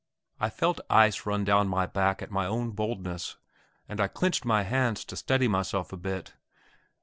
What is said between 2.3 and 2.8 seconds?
my own